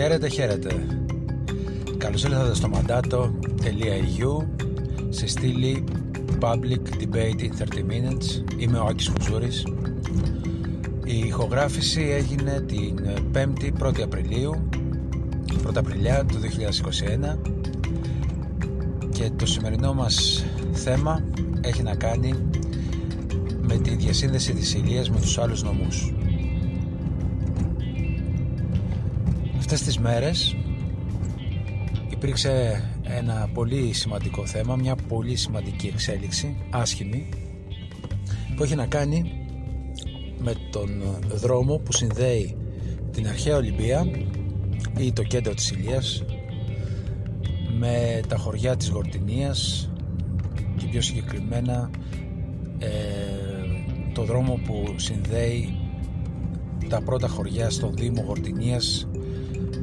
Χαίρετε, 0.00 0.28
χαίρετε. 0.28 0.86
Καλώς 1.96 2.24
ήρθατε 2.24 2.54
στο 2.54 2.70
mandato.eu 2.74 4.46
σε 5.08 5.26
στήλη 5.26 5.84
Public 6.40 7.02
Debate 7.02 7.40
in 7.40 7.52
30 7.58 7.78
Minutes. 7.78 8.58
Είμαι 8.58 8.78
ο 8.78 8.84
Άκης 8.84 9.08
Χουζούρης. 9.08 9.64
Η 11.04 11.18
ηχογράφηση 11.18 12.00
έγινε 12.00 12.60
την 12.60 13.00
5η 13.34 13.72
1η 13.82 14.00
Απριλίου 14.00 14.68
1 15.66 15.70
Απριλιά 15.74 16.24
του 16.24 16.36
2021 17.34 17.38
και 19.12 19.30
το 19.36 19.46
σημερινό 19.46 19.94
μας 19.94 20.44
θέμα 20.72 21.24
έχει 21.60 21.82
να 21.82 21.94
κάνει 21.94 22.34
με 23.60 23.76
τη 23.76 23.90
διασύνδεση 23.90 24.52
της 24.52 24.74
Ηλίας 24.74 25.10
με 25.10 25.20
τους 25.20 25.38
άλλους 25.38 25.62
νομούς. 25.62 26.12
Αυτές 29.70 29.86
τις 29.86 29.98
μέρες 29.98 30.56
υπήρξε 32.10 32.82
ένα 33.02 33.48
πολύ 33.54 33.92
σημαντικό 33.92 34.46
θέμα, 34.46 34.76
μια 34.76 34.96
πολύ 35.08 35.36
σημαντική 35.36 35.86
εξέλιξη, 35.86 36.56
άσχημη, 36.70 37.28
που 38.56 38.62
έχει 38.62 38.74
να 38.74 38.86
κάνει 38.86 39.32
με 40.38 40.54
τον 40.70 41.02
δρόμο 41.34 41.76
που 41.78 41.92
συνδέει 41.92 42.56
την 43.12 43.28
αρχαία 43.28 43.56
Ολυμπία 43.56 44.10
ή 44.98 45.12
το 45.12 45.22
κέντρο 45.22 45.54
της 45.54 45.70
Ηλίας 45.70 46.24
με 47.78 48.20
τα 48.28 48.36
χωριά 48.36 48.76
της 48.76 48.88
Γορτινίας 48.88 49.90
και 50.76 50.86
πιο 50.86 51.00
συγκεκριμένα 51.00 51.90
ε, 52.78 52.88
το 54.12 54.24
δρόμο 54.24 54.60
που 54.66 54.94
συνδέει 54.96 55.76
τα 56.88 57.00
πρώτα 57.02 57.28
χωριά 57.28 57.70
στον 57.70 57.94
Δήμο 57.96 58.22
Γορτινίας 58.26 59.07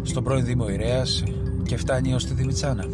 στον 0.06 0.24
πρώην 0.24 0.46
Δήμο 0.46 0.68
Ηρέας 0.70 1.24
και 1.64 1.78
φτάνει 1.78 2.14
ως 2.14 2.26
τη 2.26 2.34
Δημητσάνα. 2.34 2.86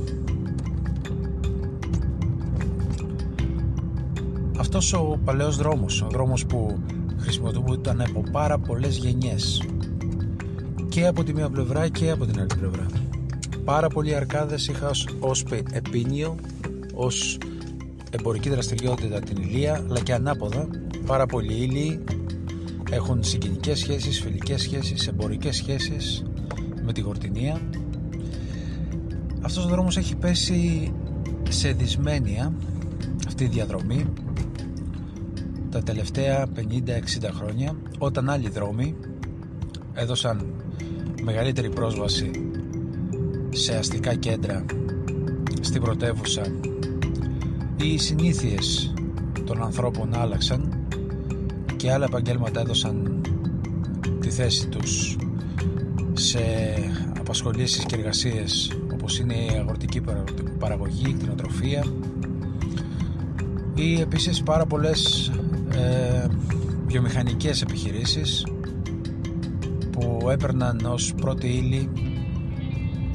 Αυτός 4.57 4.93
ο 4.93 5.19
παλαιός 5.25 5.57
δρόμος, 5.57 6.01
ο 6.01 6.07
δρόμος 6.11 6.45
που 6.45 6.79
χρησιμοποιούνταν 7.17 8.01
από 8.01 8.23
πάρα 8.31 8.59
πολλές 8.59 8.97
γενιές 8.97 9.63
και 10.89 11.07
από 11.07 11.23
τη 11.23 11.33
μία 11.33 11.49
πλευρά 11.49 11.87
και 11.87 12.09
από 12.09 12.25
την 12.25 12.39
άλλη 12.39 12.49
πλευρά. 12.59 12.85
Πάρα 13.63 13.87
πολλοί 13.87 14.15
αρκάδες 14.15 14.67
είχα 14.67 14.89
ως, 14.89 15.07
ως 15.19 15.45
επίνιο, 15.71 16.35
ως 16.93 17.37
εμπορική 18.11 18.49
δραστηριότητα 18.49 19.19
την 19.19 19.37
Ηλία, 19.41 19.85
αλλά 19.89 19.99
και 19.99 20.13
ανάποδα. 20.13 20.67
Πάρα 21.05 21.25
πολλοί 21.25 21.53
ήλιοι 21.53 22.03
έχουν 22.91 23.23
συγκινικές 23.23 23.79
σχέσεις, 23.79 24.21
φιλικές 24.21 24.61
σχέσεις, 24.61 25.07
εμπορικές 25.07 25.55
σχέσεις 25.55 26.23
με 26.83 26.93
τη 26.93 27.01
Γορτινία. 27.01 27.61
Αυτός 29.41 29.65
ο 29.65 29.67
δρόμος 29.67 29.97
έχει 29.97 30.15
πέσει 30.15 30.91
σε 31.49 31.71
δυσμένεια 31.71 32.53
αυτή 33.27 33.43
η 33.43 33.47
διαδρομή 33.47 34.05
τα 35.71 35.83
τελευταία 35.83 36.47
50-60 36.55 36.59
χρόνια 37.33 37.75
όταν 37.97 38.29
άλλοι 38.29 38.49
δρόμοι 38.49 38.95
έδωσαν 39.93 40.45
μεγαλύτερη 41.23 41.69
πρόσβαση 41.69 42.31
σε 43.49 43.77
αστικά 43.77 44.15
κέντρα 44.15 44.65
στην 45.61 45.81
πρωτεύουσα 45.81 46.41
ή 47.77 47.93
οι 47.93 47.97
συνήθειες 47.97 48.93
των 49.45 49.63
ανθρώπων 49.63 50.15
άλλαξαν 50.15 50.85
και 51.75 51.91
άλλα 51.91 52.05
επαγγέλματα 52.05 52.59
έδωσαν 52.59 53.21
τη 54.19 54.29
θέση 54.29 54.67
τους 54.67 55.17
σε 56.21 56.39
απασχολήσεις 57.19 57.85
και 57.85 57.95
εργασίες 57.95 58.71
όπως 58.93 59.19
είναι 59.19 59.33
η 59.33 59.57
αγροτική 59.59 60.01
παραγωγή, 60.59 61.09
η 61.09 61.13
κτηνοτροφία 61.13 61.85
ή 63.75 63.99
επίσης 64.01 64.43
πάρα 64.43 64.65
πολλές 64.65 65.31
ε, 65.75 66.27
βιομηχανικές 66.85 67.61
επιχειρήσεις 67.61 68.45
που 69.91 70.27
έπαιρναν 70.29 70.85
ως 70.85 71.13
πρώτη 71.13 71.47
ύλη 71.47 71.89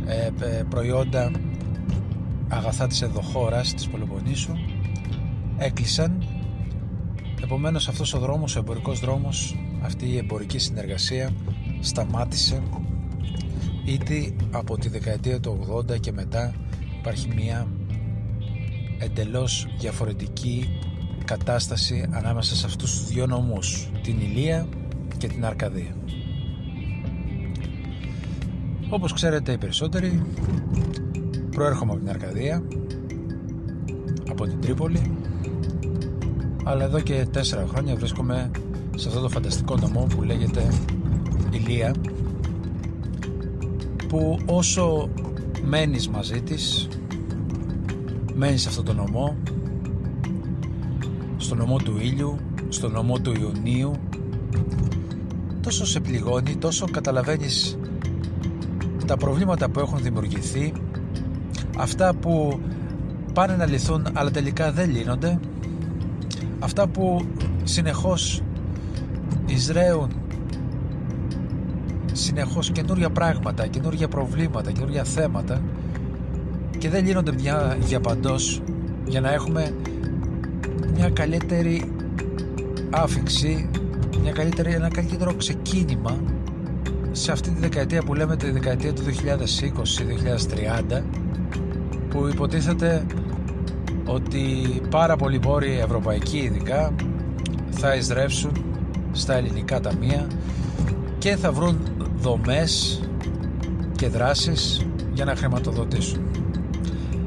ε, 0.07 0.63
προϊόντα 0.69 1.31
αγαθά 2.49 2.87
της 2.87 3.03
εδωχώρας 3.03 3.75
της 3.75 3.89
Πελοποννήσου 3.89 4.53
έκλεισαν. 5.59 6.25
Επομένως 7.43 7.89
αυτός 7.89 8.15
ο 8.15 8.19
δρόμος, 8.19 8.57
ο 8.57 8.59
εμπορικός 8.59 9.01
δρόμος 9.01 9.57
αυτή 9.83 10.07
η 10.07 10.17
εμπορική 10.17 10.59
συνεργασία 10.59 11.31
σταμάτησε 11.81 12.63
ήδη 13.87 14.37
από 14.51 14.79
τη 14.79 14.89
δεκαετία 14.89 15.41
του 15.41 15.83
80 15.91 16.01
και 16.01 16.13
μετά 16.13 16.55
υπάρχει 16.99 17.29
μια 17.35 17.67
εντελώς 18.99 19.67
διαφορετική 19.79 20.81
κατάσταση 21.25 22.09
ανάμεσα 22.11 22.55
σε 22.55 22.67
αυτούς 22.67 22.91
τους 22.99 23.07
δύο 23.07 23.27
νομούς 23.27 23.91
την 24.03 24.21
Ηλία 24.21 24.67
και 25.19 25.27
την 25.27 25.45
Αρκαδία. 25.45 25.97
Όπως 28.89 29.13
ξέρετε 29.13 29.53
οι 29.53 29.59
περισσότεροι 29.59 30.23
προέρχομαι 31.51 31.93
από 31.93 32.01
την 32.01 32.09
Αρκαδία 32.09 32.63
από 34.31 34.47
την 34.47 34.61
Τρίπολη 34.61 35.01
αλλά 36.65 36.85
εδώ 36.85 37.01
και 37.01 37.27
τέσσερα 37.33 37.67
χρόνια 37.67 37.95
βρίσκομαι 37.95 38.51
σε 38.97 39.09
αυτό 39.09 39.21
το 39.21 39.29
φανταστικό 39.29 39.77
νομό 39.77 40.07
που 40.17 40.23
λέγεται 40.23 40.69
Ηλία 41.51 41.95
που 44.09 44.39
όσο 44.47 45.09
μένεις 45.65 46.09
μαζί 46.09 46.43
της 46.43 46.89
μένεις 48.35 48.63
σε 48.63 48.69
αυτό 48.69 48.83
το 48.83 48.93
νομό 48.93 49.37
στο 51.37 51.55
νομό 51.55 51.77
του 51.77 51.97
ήλιου 52.01 52.37
στο 52.69 52.89
νομό 52.89 53.19
του 53.19 53.33
Ιουνίου 53.41 53.93
τόσο 55.61 55.87
σε 55.87 56.01
πληγώνει 56.01 56.57
τόσο 56.57 56.87
καταλαβαίνεις 56.91 57.79
τα 59.07 59.17
προβλήματα 59.17 59.69
που 59.69 59.81
έχουν 59.81 60.03
δημιουργηθεί 60.03 60.73
αυτά 61.79 62.15
που 62.15 62.61
πάνε 63.33 63.57
να 63.57 63.67
λυθούν 63.67 64.07
αλλά 64.13 64.31
τελικά 64.31 64.73
δεν 64.73 64.91
λύνονται 64.91 65.39
αυτά 66.59 66.87
που 66.87 67.27
συνεχώς 67.65 68.43
εισραίουν 69.47 70.11
συνεχώς 72.17 72.71
καινούργια 72.71 73.11
πράγματα, 73.11 73.67
καινούργια 73.67 74.09
προβλήματα, 74.09 74.73
καινούργια 74.73 75.05
θέματα 75.05 75.63
και 76.79 76.89
δεν 76.89 77.05
λύνονται 77.07 77.33
μια 77.33 77.77
για 77.81 78.01
παντός 78.01 78.63
για 79.05 79.21
να 79.21 79.33
έχουμε 79.33 79.75
μια 80.95 81.11
καλύτερη 81.11 81.93
άφηξη, 82.91 83.71
μια 84.21 84.33
καλύτερη, 84.33 84.73
ένα 84.73 84.89
καλύτερο 84.89 85.35
ξεκίνημα 85.35 86.19
σε 87.13 87.33
αυτή 87.33 87.51
τη 87.51 87.61
δεκαετία 87.61 88.03
που 88.03 88.15
λέμε 88.15 88.37
τη 88.37 88.51
δεκαετία 88.51 88.93
του 88.93 89.03
2020-2030 90.91 91.03
που 92.09 92.29
υποτίθεται 92.33 93.07
ότι 94.05 94.43
πάρα 94.91 95.17
πολλοί 95.17 95.39
πόροι 95.39 95.79
ευρωπαϊκοί 95.79 96.39
ειδικά 96.39 96.93
θα 97.71 97.95
εισρεύσουν 97.95 98.53
στα 99.13 99.35
ελληνικά 99.35 99.81
ταμεία 99.81 100.27
και 101.27 101.37
θα 101.37 101.53
βρουν 101.53 101.79
δομές 102.17 103.01
και 103.97 104.09
δράσεις 104.09 104.87
για 105.15 105.25
να 105.25 105.37
χρηματοδοτήσουν. 105.37 106.21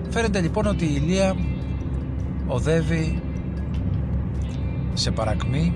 Φαίνεται 0.10 0.42
λοιπόν 0.42 0.66
ότι 0.66 0.86
η 0.86 1.02
Ηλία 1.04 1.36
οδεύει 2.48 3.22
σε 4.94 5.12
παρακμή 5.12 5.74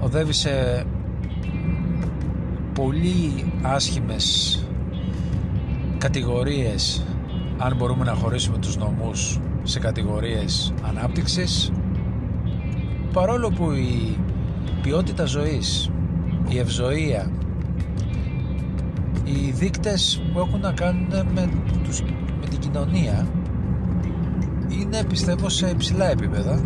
οδεύει 0.00 0.32
σε 0.32 0.84
πολύ 2.74 3.52
άσχημες 3.62 4.58
κατηγορίες 5.98 7.04
αν 7.58 7.76
μπορούμε 7.76 8.04
να 8.04 8.14
χωρίσουμε 8.14 8.58
τους 8.58 8.76
νομούς 8.76 9.40
σε 9.62 9.78
κατηγορίες 9.78 10.72
ανάπτυξης 10.88 11.72
παρόλο 13.12 13.50
που 13.50 13.70
η 13.70 14.18
ποιότητα 14.82 15.24
ζωής 15.24 15.90
η 16.48 16.58
ευζοία. 16.58 17.30
Οι 19.24 19.50
δείκτες 19.50 20.22
που 20.32 20.38
έχουν 20.38 20.60
να 20.60 20.72
κάνουν 20.72 21.06
με, 21.34 21.50
τους, 21.84 22.02
με 22.40 22.46
την 22.50 22.58
κοινωνία 22.58 23.26
είναι 24.68 25.04
πιστεύω 25.04 25.48
σε 25.48 25.68
υψηλά 25.68 26.10
επίπεδα. 26.10 26.60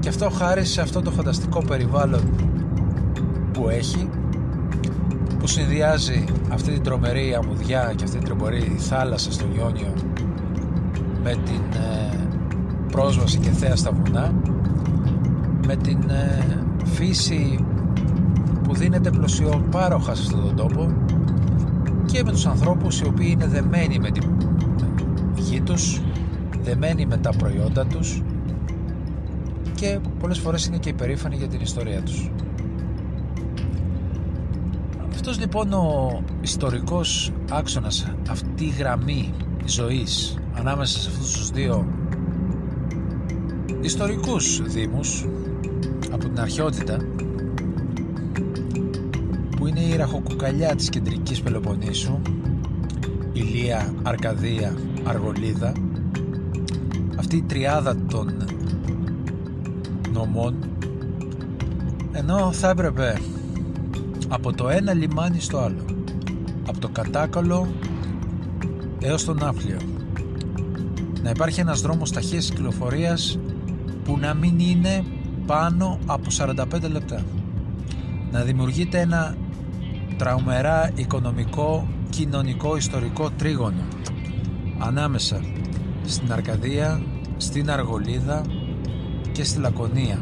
Και 0.00 0.08
αυτό 0.08 0.30
χάρη 0.30 0.64
σε 0.64 0.80
αυτό 0.80 1.02
το 1.02 1.10
φανταστικό 1.10 1.64
περιβάλλον 1.64 2.22
που 3.52 3.68
έχει 3.68 4.08
που 5.38 5.46
συνδυάζει 5.46 6.24
αυτή 6.52 6.72
την 6.72 6.82
τρομερή 6.82 7.34
αμμουδιά 7.34 7.92
και 7.96 8.04
αυτή 8.04 8.18
την 8.18 8.26
τρομερή 8.26 8.76
θάλασσα 8.78 9.32
στο 9.32 9.46
Ιόνιο 9.56 9.92
με 11.22 11.30
την 11.44 11.62
ε, 11.72 12.28
πρόσβαση 12.92 13.38
και 13.38 13.50
θέα 13.50 13.76
στα 13.76 13.92
βουνά 13.92 14.34
με 15.66 15.76
την 15.76 15.98
ε, 16.10 16.62
φύση 16.84 17.64
που 18.64 18.74
δίνεται 18.74 19.10
πλουσιοπάροχα 19.10 20.14
σε 20.14 20.22
αυτόν 20.22 20.42
τον 20.42 20.56
τόπο 20.56 20.92
και 22.06 22.22
με 22.24 22.30
τους 22.30 22.46
ανθρώπους 22.46 23.00
οι 23.00 23.06
οποίοι 23.06 23.28
είναι 23.30 23.46
δεμένοι 23.46 23.98
με 23.98 24.10
την 24.10 24.22
γη 25.36 25.60
τους, 25.60 26.00
δεμένοι 26.62 27.06
με 27.06 27.16
τα 27.16 27.30
προϊόντα 27.38 27.86
τους 27.86 28.22
και 29.74 29.98
πολλές 30.18 30.38
φορές 30.38 30.66
είναι 30.66 30.76
και 30.78 30.88
υπερήφανοι 30.88 31.36
για 31.36 31.48
την 31.48 31.60
ιστορία 31.60 32.02
τους. 32.02 32.30
Αυτός 35.10 35.38
λοιπόν 35.38 35.72
ο 35.72 36.20
ιστορικός 36.40 37.32
άξονας, 37.50 38.12
αυτή 38.30 38.64
η 38.64 38.74
γραμμή 38.78 39.32
ζωής 39.64 40.38
ανάμεσα 40.54 41.00
σε 41.00 41.08
αυτούς 41.08 41.32
τους 41.32 41.50
δύο 41.50 41.86
ιστορικούς 43.80 44.62
δήμους 44.62 45.24
από 46.12 46.28
την 46.28 46.40
αρχαιότητα 46.40 46.96
που 49.94 50.00
είναι 50.00 50.08
η 50.08 50.12
ραχοκουκαλιά 50.12 50.74
της 50.74 50.88
κεντρικής 50.88 51.40
Πελοποννήσου 51.40 52.20
Ηλία, 53.32 53.94
Αρκαδία, 54.02 54.74
Αργολίδα 55.04 55.72
αυτή 57.16 57.36
η 57.36 57.42
τριάδα 57.42 57.96
των 58.08 58.46
νομών 60.12 60.54
ενώ 62.12 62.52
θα 62.52 62.68
έπρεπε 62.68 63.18
από 64.28 64.52
το 64.52 64.68
ένα 64.68 64.92
λιμάνι 64.92 65.40
στο 65.40 65.58
άλλο 65.58 65.84
από 66.68 66.78
το 66.78 66.88
Κατάκολο 66.88 67.68
έως 69.00 69.24
τον 69.24 69.36
Ναύπλιο 69.36 69.78
να 71.22 71.30
υπάρχει 71.30 71.60
ένας 71.60 71.80
δρόμος 71.80 72.10
ταχείας 72.10 72.50
κυκλοφορίας 72.50 73.38
που 74.04 74.18
να 74.18 74.34
μην 74.34 74.58
είναι 74.58 75.04
πάνω 75.46 75.98
από 76.06 76.30
45 76.38 76.90
λεπτά. 76.90 77.24
Να 78.30 78.42
δημιουργείται 78.42 79.00
ένα 79.00 79.36
τραουμερά 80.16 80.90
οικονομικό, 80.94 81.88
κοινωνικό, 82.10 82.76
ιστορικό 82.76 83.30
τρίγωνο. 83.30 83.82
Ανάμεσα 84.78 85.40
στην 86.04 86.32
Αρκαδία, 86.32 87.02
στην 87.36 87.70
Αργολίδα 87.70 88.42
και 89.32 89.44
στη 89.44 89.60
Λακωνία. 89.60 90.20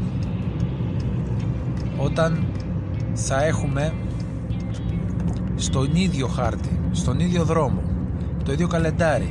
Όταν 1.96 2.44
θα 3.14 3.44
έχουμε 3.44 3.92
στον 5.54 5.94
ίδιο 5.94 6.26
χάρτη, 6.26 6.80
στον 6.90 7.20
ίδιο 7.20 7.44
δρόμο, 7.44 7.82
το 8.44 8.52
ίδιο 8.52 8.68
καλεντάρι, 8.68 9.30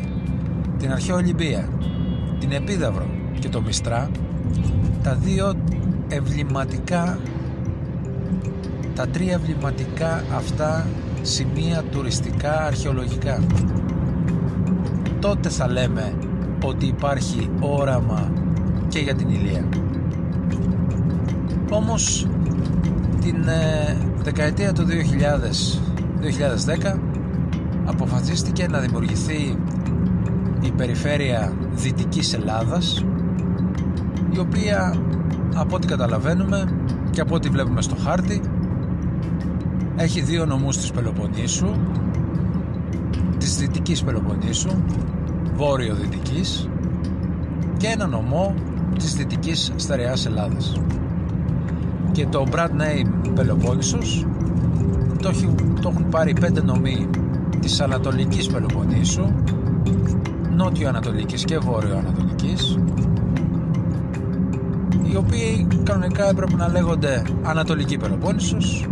την 0.77 0.91
Αρχαία 0.91 1.15
Ολυμπία, 1.15 1.69
την 2.39 2.51
Επίδαυρο 2.51 3.05
και 3.39 3.49
το 3.49 3.61
Μιστρά, 3.61 4.09
τα 5.03 5.15
δύο 5.15 5.53
εμβληματικά, 6.07 7.19
τα 8.95 9.07
τρία 9.07 9.33
εμβληματικά 9.33 10.23
αυτά 10.35 10.87
σημεία 11.21 11.83
τουριστικά 11.91 12.65
αρχαιολογικά. 12.65 13.43
Τότε 15.19 15.49
θα 15.49 15.71
λέμε 15.71 16.13
ότι 16.63 16.85
υπάρχει 16.85 17.49
όραμα 17.59 18.31
και 18.87 18.99
για 18.99 19.15
την 19.15 19.29
Ηλία. 19.29 19.67
Όμως 21.69 22.27
την 23.21 23.47
ε, 23.47 23.97
δεκαετία 24.23 24.73
του 24.73 24.85
2000, 24.85 24.89
2010 26.93 26.99
αποφασίστηκε 27.85 28.67
να 28.67 28.79
δημιουργηθεί 28.79 29.57
η 30.61 30.71
περιφέρεια 30.71 31.53
Δυτικής 31.73 32.33
Ελλάδας 32.33 33.05
η 34.31 34.39
οποία 34.39 34.95
από 35.55 35.75
ό,τι 35.75 35.87
καταλαβαίνουμε 35.87 36.71
και 37.09 37.21
από 37.21 37.35
ό,τι 37.35 37.49
βλέπουμε 37.49 37.81
στο 37.81 37.95
χάρτη 37.95 38.41
έχει 39.95 40.21
δύο 40.21 40.45
νομούς 40.45 40.77
της 40.77 40.91
Πελοποννήσου 40.91 41.67
της 43.37 43.57
Δυτικής 43.57 44.03
Πελοποννήσου 44.03 44.69
βόρειο-δυτικής 45.55 46.69
και 47.77 47.87
ένα 47.87 48.07
νομό 48.07 48.55
της 48.97 49.13
Δυτικής 49.13 49.71
Στερεάς 49.75 50.25
Ελλάδας. 50.25 50.81
Και 52.11 52.25
το 52.25 52.43
brand 52.51 52.81
name 52.81 53.31
Πελοπόννησος 53.35 54.25
το, 55.21 55.31
το 55.81 55.89
έχουν 55.89 56.09
πάρει 56.09 56.33
πέντε 56.33 56.61
νομοί 56.61 57.09
της 57.59 57.81
Ανατολικής 57.81 58.47
Πελοποννήσου 58.47 59.25
Νότιο-Ανατολικής 60.55 61.45
και 61.45 61.57
Βόρειο-Ανατολικής 61.57 62.77
οι 65.11 65.15
οποίοι 65.15 65.67
κανονικά 65.83 66.29
έπρεπε 66.29 66.55
να 66.55 66.69
λέγονται 66.69 67.23
Ανατολική 67.43 67.97
Πελοπόννησος 67.97 68.87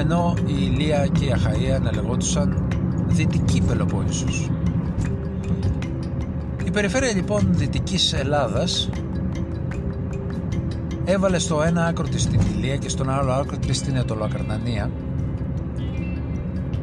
ενώ 0.00 0.34
η 0.46 0.54
Ηλία 0.58 1.06
και 1.06 1.24
η 1.24 1.34
Αχαΐα 1.36 1.80
να 1.80 1.92
λεγόντουσαν 1.94 2.68
Δυτική 3.06 3.62
Πελοπόννησος. 3.62 4.50
Η 6.64 6.70
περιφέρεια 6.70 7.14
λοιπόν 7.14 7.48
Δυτικής 7.50 8.12
Ελλάδας 8.12 8.88
έβαλε 11.04 11.38
στο 11.38 11.62
ένα 11.62 11.84
άκρο 11.84 12.08
της 12.08 12.26
την 12.26 12.40
Ηλία 12.40 12.76
και 12.76 12.88
στον 12.88 13.10
άλλο 13.10 13.32
άκρο 13.32 13.56
της 13.56 13.80
την 13.82 13.96
Ετωλοακαρνανία 13.96 14.90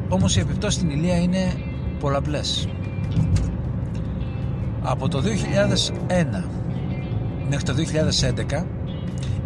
όμως 0.08 0.36
οι 0.36 0.40
επιπτώσεις 0.40 0.74
στην 0.74 0.90
Ηλία 0.90 1.18
είναι 1.18 1.52
πολλαπλές. 2.00 2.68
Από 4.82 5.08
το 5.08 5.22
2001 5.22 6.44
μέχρι 7.48 7.64
το 7.64 7.74
2011 8.58 8.64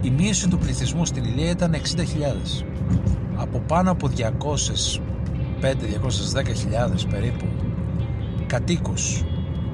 η 0.00 0.10
μείωση 0.10 0.48
του 0.48 0.58
πληθυσμού 0.58 1.04
στην 1.04 1.24
Ηλία 1.24 1.50
ήταν 1.50 1.74
60.000 1.74 2.64
από 3.42 3.58
πάνω 3.66 3.90
από 3.90 4.10
205-210.000 4.16 5.66
περίπου 7.10 7.46
κατοίκους 8.46 9.24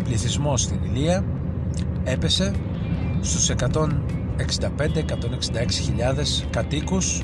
πληθυσμός 0.05 0.62
στην 0.62 0.79
Ηλία 0.82 1.25
έπεσε 2.05 2.53
στους 3.20 3.50
165-166 3.50 3.55
χιλιάδες 5.70 6.47
κατοίκους 6.50 7.23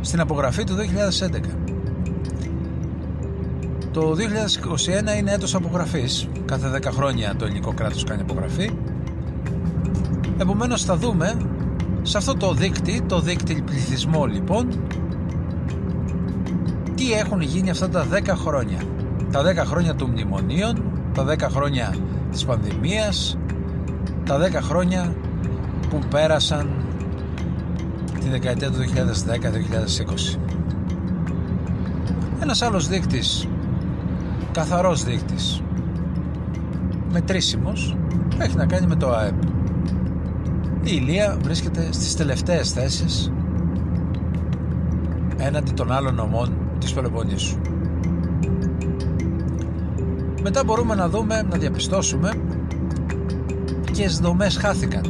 στην 0.00 0.20
απογραφή 0.20 0.64
του 0.64 0.74
2011. 0.74 0.80
Το 3.92 4.14
2021 5.14 5.18
είναι 5.18 5.32
έτος 5.32 5.54
απογραφής. 5.54 6.28
Κάθε 6.44 6.70
10 6.70 6.90
χρόνια 6.92 7.36
το 7.36 7.44
ελληνικό 7.44 7.72
κράτος 7.72 8.04
κάνει 8.04 8.22
απογραφή. 8.22 8.70
Επομένως 10.38 10.84
θα 10.84 10.96
δούμε 10.96 11.36
σε 12.02 12.18
αυτό 12.18 12.34
το 12.34 12.54
δίκτυ, 12.54 13.02
το 13.02 13.20
δίκτυ 13.20 13.62
πληθυσμό 13.62 14.26
λοιπόν, 14.26 14.68
τι 17.00 17.12
έχουν 17.12 17.40
γίνει 17.40 17.70
αυτά 17.70 17.88
τα 17.88 18.06
10 18.12 18.34
χρόνια; 18.36 18.78
Τα 19.30 19.42
10 19.42 19.66
χρόνια 19.66 19.94
των 19.94 20.10
μνημονίων, 20.10 20.82
τα 21.14 21.24
10 21.24 21.48
χρόνια 21.50 21.94
της 22.30 22.44
πανδημίας, 22.44 23.38
τα 24.24 24.38
10 24.38 24.60
χρόνια 24.60 25.14
που 25.90 25.98
πέρασαν 26.10 26.70
τη 28.20 28.28
δεκαετία 28.28 28.70
του 28.70 28.78
2010-2020. 28.78 30.38
Ένας 32.42 32.62
άλλος 32.62 32.88
δείκτης, 32.88 33.48
καθαρός 34.52 35.04
δείκτης, 35.04 35.62
μετρήσιμος, 37.12 37.96
έχει 38.38 38.56
να 38.56 38.66
κάνει 38.66 38.86
με 38.86 38.96
το 38.96 39.10
ΑΕΠ. 39.10 39.42
Η 40.82 40.90
Ηλία 41.00 41.38
βρίσκεται 41.42 41.88
στις 41.92 42.16
τελευταίες 42.16 42.72
θέσεις 42.72 43.32
έναντι 45.36 45.72
των 45.72 45.92
άλλων 45.92 46.14
νομών 46.14 46.69
της 46.80 46.92
Πελοποννήσου. 46.92 47.58
Μετά 50.42 50.64
μπορούμε 50.64 50.94
να 50.94 51.08
δούμε, 51.08 51.42
να 51.50 51.58
διαπιστώσουμε 51.58 52.32
ποιες 53.92 54.18
δομές 54.18 54.56
χάθηκαν. 54.56 55.04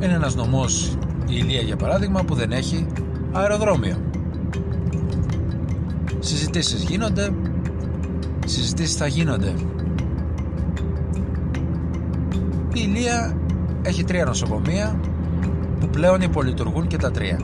Είναι 0.00 0.14
ένας 0.14 0.34
νομός 0.34 0.96
η 1.26 1.36
Ηλία 1.40 1.60
για 1.60 1.76
παράδειγμα 1.76 2.24
που 2.24 2.34
δεν 2.34 2.52
έχει 2.52 2.86
αεροδρόμιο. 3.32 3.96
Συζητήσεις 6.18 6.82
γίνονται 6.82 7.32
συζητήσεις 8.46 8.96
θα 8.96 9.06
γίνονται. 9.06 9.54
Η 12.72 12.80
Ηλία 12.88 13.36
έχει 13.82 14.04
τρία 14.04 14.24
νοσοκομεία 14.24 15.00
που 15.80 15.86
πλέον 15.86 16.20
υπολειτουργούν 16.20 16.86
και 16.86 16.96
τα 16.96 17.10
τρία 17.10 17.40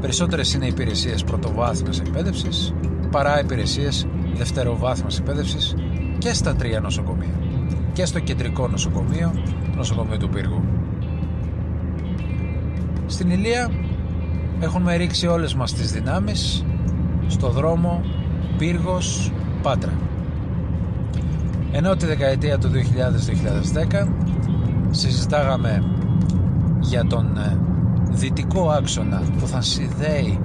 περισσότερες 0.00 0.54
είναι 0.54 0.66
υπηρεσίες 0.66 1.24
πρωτοβάθμιας 1.24 2.00
εκπαίδευσης 2.00 2.74
παρά 3.10 3.40
υπηρεσίες 3.40 4.06
δευτεροβάθμιας 4.34 5.18
εκπαίδευσης 5.18 5.74
και 6.18 6.32
στα 6.32 6.54
τρία 6.54 6.80
νοσοκομεία 6.80 7.34
και 7.92 8.04
στο 8.04 8.20
κεντρικό 8.20 8.68
νοσοκομείο 8.68 9.32
το 9.70 9.76
νοσοκομείο 9.76 10.16
του 10.16 10.28
Πύργου 10.28 10.62
στην 13.10 13.30
Ηλία 13.30 13.70
έχουμε 14.60 14.96
ρίξει 14.96 15.26
όλες 15.26 15.54
μας 15.54 15.72
τις 15.72 15.92
δυνάμεις 15.92 16.64
στο 17.26 17.48
δρόμο 17.48 18.02
Πύργος 18.58 19.32
Πάτρα. 19.62 19.92
Ενώ 21.72 21.96
τη 21.96 22.06
δεκαετία 22.06 22.58
του 22.58 22.70
2000-2010 22.70 24.08
συζητάγαμε 24.90 25.84
για 26.80 27.04
τον 27.04 27.36
ε, 27.36 27.58
δυτικό 28.10 28.70
άξονα 28.70 29.22
που 29.38 29.46
θα 29.46 29.60
συνδέει 29.60 30.40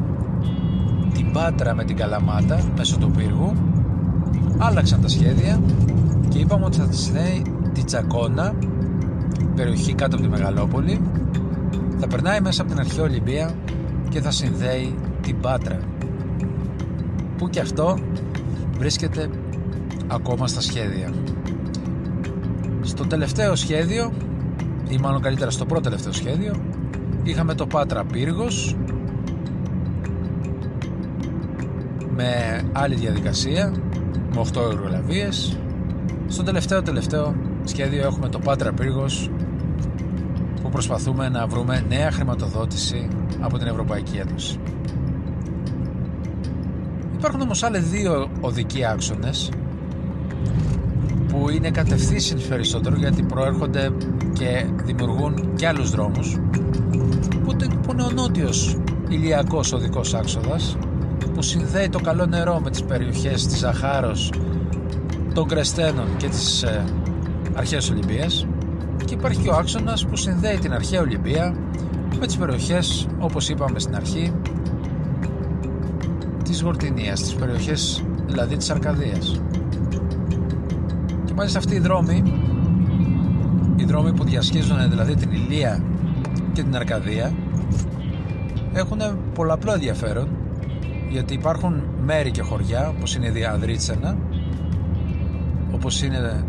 την 1.14 1.32
Πάτρα 1.32 1.76
με 1.76 1.84
την 1.84 1.96
Καλαμάτα 1.96 2.64
μέσω 2.78 2.98
του 2.98 3.12
πύργου. 3.12 3.54
Άλλαξαν 4.58 5.02
τα 5.02 5.08
σχέδια 5.08 5.62
και 6.30 6.40
είπαμε 6.40 6.66
ότι 6.66 6.78
θα 6.78 6.88
τη 6.88 6.98
συνδέει 6.98 7.42
την 7.74 7.86
Τσακώνα 7.86 8.54
περιοχή 9.56 9.94
κάτω 9.94 10.16
από 10.16 10.26
τη 10.26 10.32
Μεγαλόπολη. 10.32 11.02
Θα 12.00 12.08
περνάει 12.08 12.42
μέσα 12.42 12.62
από 12.62 12.72
την 12.72 12.80
αρχαία 12.80 13.04
Ολυμπία 13.04 13.52
και 14.10 14.22
θα 14.22 14.32
συνδέει 14.32 14.96
την 15.22 15.40
Πάτρα 15.40 15.80
που 17.38 17.50
και 17.50 17.60
αυτό 17.60 17.98
βρίσκεται 18.78 19.30
ακόμα 20.08 20.48
στα 20.48 20.62
σχέδια. 20.62 21.14
Στο 22.82 23.08
τελευταίο 23.08 23.56
σχέδιο 23.56 24.12
ή 24.90 24.98
μάλλον 24.98 25.22
καλύτερα 25.22 25.52
στο 25.52 25.66
πρώτο 25.66 25.82
τελευταίο 25.82 26.12
σχέδιο 26.12 26.56
είχαμε 27.30 27.54
το 27.54 27.68
Πάτρα 27.68 28.04
Πύργος 28.04 28.76
με 32.16 32.62
άλλη 32.72 32.96
διαδικασία 32.96 33.74
με 34.36 34.46
8 34.54 34.62
εργολαβίες 34.72 35.60
στο 36.28 36.44
τελευταίο 36.44 36.82
τελευταίο 36.82 37.36
σχέδιο 37.64 38.06
έχουμε 38.06 38.30
το 38.30 38.40
Πάτρα 38.40 38.74
Πύργος 38.74 39.30
που 40.62 40.70
προσπαθούμε 40.70 41.30
να 41.30 41.48
βρούμε 41.48 41.86
νέα 41.88 42.12
χρηματοδότηση 42.12 43.08
από 43.40 43.58
την 43.58 43.68
Ευρωπαϊκή 43.68 44.18
Ένωση. 44.18 44.60
Υπάρχουν 47.18 47.42
όμως 47.42 47.64
άλλοι 47.64 47.80
δύο 47.80 48.30
οδικοί 48.42 48.86
άξονες 48.86 49.50
που 51.28 51.50
είναι 51.50 51.72
κατευθύνσεις 51.72 52.44
περισσότερο 52.44 52.96
γιατί 52.96 53.24
προέρχονται 53.24 53.90
και 54.34 54.66
δημιουργούν 54.84 55.56
και 55.56 55.68
άλλους 55.68 55.90
δρόμους 55.90 56.40
που 57.82 57.92
είναι 57.92 58.04
ο 58.04 58.12
νότιος 58.12 58.78
ηλιακός 59.08 59.74
οδικός 59.74 60.14
άξοδας 60.14 60.78
που 61.34 61.42
συνδέει 61.42 61.90
το 61.90 62.00
καλό 62.00 62.26
νερό 62.26 62.60
με 62.64 62.70
τις 62.70 62.84
περιοχές 62.84 63.48
της 63.48 63.58
Ζαχάρος, 63.58 64.32
των 65.34 65.48
Κρεστένων 65.48 66.18
και 66.18 66.28
της 66.28 66.64
ε, 66.64 66.84
Αρχαίας 67.54 67.90
Ολυμπίας. 67.90 68.48
Και 69.06 69.14
υπάρχει 69.14 69.42
και 69.42 69.50
ο 69.50 69.56
άξονας 69.56 70.06
που 70.06 70.16
συνδέει 70.16 70.58
την 70.58 70.74
Αρχαία 70.74 71.02
Ολυμπία 71.02 71.56
με 72.20 72.26
τις 72.26 72.38
περιοχές 72.38 73.08
όπως 73.20 73.50
είπαμε 73.50 73.80
στην 73.80 73.96
αρχή 73.96 74.34
της 76.44 76.62
Γορτινίας, 76.62 77.22
τις 77.22 77.34
περιοχές 77.34 78.04
δηλαδή 78.26 78.58
της 78.58 78.70
Αρκαδίας. 78.70 79.42
Και 81.26 81.34
μάλιστα 81.34 81.60
αυτοί 81.60 81.76
οι 81.76 81.80
δρόμοι 81.80 82.24
οι 83.76 83.84
δρόμοι 83.84 84.14
που 84.14 84.24
διασχίζουν 84.24 84.90
δηλαδή 84.90 85.16
την 85.16 85.32
Ηλία 85.32 85.84
και 86.56 86.64
την 86.64 86.76
Αρκαδία 86.76 87.34
έχουν 88.74 89.00
πολλαπλό 89.34 89.74
ενδιαφέρον 89.74 90.28
γιατί 91.10 91.34
υπάρχουν 91.34 91.84
μέρη 92.06 92.32
και 92.32 92.42
χωριά 92.42 92.90
όπως 92.90 93.16
είναι 93.16 93.28
η 93.28 93.30
Διαδρίτσενα 93.30 94.18
όπως 95.72 96.02
είναι 96.02 96.46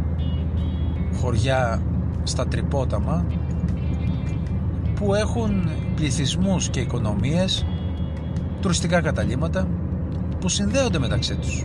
χωριά 1.21 1.83
στα 2.23 2.47
Τρυπόταμα 2.47 3.27
που 4.95 5.15
έχουν 5.15 5.69
πληθυσμούς 5.95 6.69
και 6.69 6.81
οικονομίες 6.81 7.67
τουριστικά 8.61 9.01
καταλήματα 9.01 9.69
που 10.41 10.49
συνδέονται 10.49 10.99
μεταξύ 10.99 11.37
τους. 11.37 11.65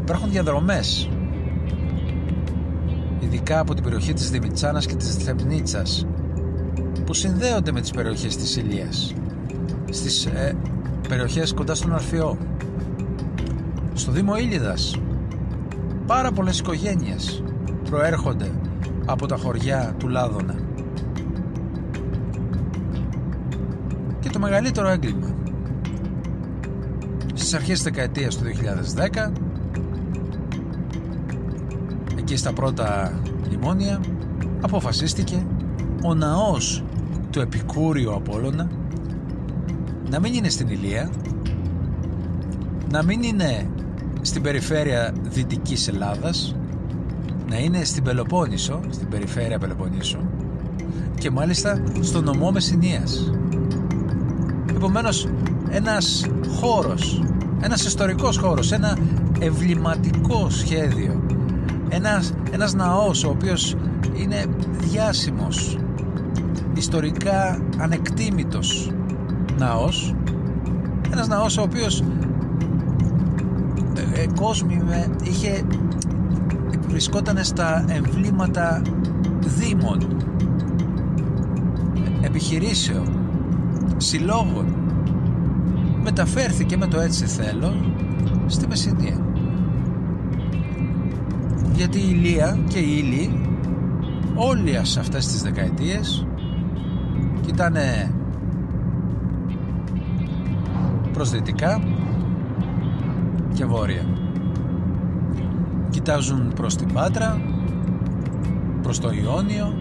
Υπάρχουν 0.00 0.30
διαδρομές 0.30 1.08
ειδικά 3.20 3.58
από 3.58 3.74
την 3.74 3.84
περιοχή 3.84 4.12
της 4.12 4.30
Δημητσάνας 4.30 4.86
και 4.86 4.94
της 4.94 5.14
Θεμνίτσας 5.14 6.06
που 7.06 7.14
συνδέονται 7.14 7.72
με 7.72 7.80
τις 7.80 7.90
περιοχές 7.90 8.36
της 8.36 8.56
Ηλίας. 8.56 9.14
Στις 9.90 10.26
ε, 10.26 10.56
περιοχές 11.08 11.54
κοντά 11.54 11.74
στον 11.74 11.94
Αρφιό. 11.94 12.38
Στο 13.94 14.12
Δήμο 14.12 14.36
Ήλιδας. 14.36 14.96
Πάρα 16.06 16.32
πολλές 16.32 16.58
οικογένειες 16.58 17.42
προέρχονται 17.90 18.50
από 19.06 19.26
τα 19.26 19.36
χωριά 19.36 19.94
του 19.98 20.08
Λάδωνα. 20.08 20.54
Και 24.20 24.28
το 24.30 24.38
μεγαλύτερο 24.38 24.88
έγκλημα. 24.88 25.34
Στις 27.34 27.54
αρχές 27.54 27.72
της 27.74 27.82
δεκαετίας 27.82 28.36
του 28.36 28.44
2010 28.44 29.32
εκεί 32.16 32.36
στα 32.36 32.52
πρώτα 32.52 33.20
μνημόνια 33.46 34.00
αποφασίστηκε 34.60 35.46
ο 36.02 36.14
ναός 36.14 36.84
του 37.36 37.42
Επικούριου 37.42 38.14
Απόλλωνα 38.14 38.68
να 40.10 40.20
μην 40.20 40.34
είναι 40.34 40.48
στην 40.48 40.68
Ηλία 40.68 41.10
να 42.90 43.02
μην 43.02 43.22
είναι 43.22 43.70
στην 44.20 44.42
περιφέρεια 44.42 45.14
Δυτικής 45.22 45.88
Ελλάδας 45.88 46.56
να 47.48 47.58
είναι 47.58 47.84
στην 47.84 48.02
Πελοπόννησο 48.02 48.80
στην 48.90 49.08
περιφέρεια 49.08 49.58
Πελοποννήσου 49.58 50.18
και 51.18 51.30
μάλιστα 51.30 51.82
στο 52.00 52.22
νομό 52.22 52.50
Μεσσηνίας. 52.50 53.32
Επομένως 54.74 55.28
ένας 55.70 56.26
χώρος 56.48 57.22
ένας 57.60 57.84
ιστορικός 57.84 58.36
χώρος 58.36 58.72
ένα 58.72 58.98
ευληματικό 59.40 60.50
σχέδιο 60.50 61.22
ένας, 61.88 62.32
ένας 62.50 62.74
ναός 62.74 63.24
ο 63.24 63.28
οποίος 63.28 63.76
είναι 64.14 64.44
διάσημος 64.78 65.78
ιστορικά 66.76 67.58
ανεκτήμητος 67.78 68.90
ναός. 69.58 70.14
Ένας 71.12 71.28
ναός 71.28 71.58
ο 71.58 71.62
οποίος 71.62 72.04
ε, 74.14 74.22
ε 74.22 74.26
με, 74.84 75.16
είχε 75.22 75.62
βρισκόταν 76.88 77.44
στα 77.44 77.84
εμβλήματα 77.88 78.82
δήμων 79.40 80.16
επιχειρήσεων 82.20 83.06
συλλόγων. 83.96 84.66
Μεταφέρθηκε 86.02 86.76
με 86.76 86.86
το 86.86 87.00
έτσι 87.00 87.26
θέλω 87.26 87.74
στη 88.46 88.66
Μεσσηνία. 88.66 89.26
Γιατί 91.74 91.98
η 91.98 92.08
Ηλία 92.08 92.58
και 92.68 92.78
η 92.78 92.96
Ήλη 92.98 93.40
όλοι 94.34 94.78
σε 94.82 95.00
αυτές 95.00 95.26
τις 95.26 95.42
δεκαετίες 95.42 96.26
κοιτάνε 97.46 98.12
προς 101.12 101.30
δυτικά 101.30 101.82
και 103.54 103.64
βόρεια. 103.64 104.06
Κοιτάζουν 105.90 106.52
προς 106.54 106.76
την 106.76 106.92
Πάτρα 106.92 107.40
προς 108.82 108.98
το 108.98 109.10
Ιόνιο 109.10 109.74